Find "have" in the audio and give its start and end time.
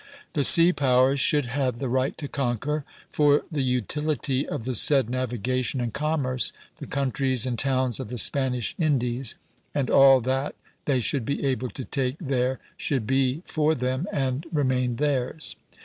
1.45-1.77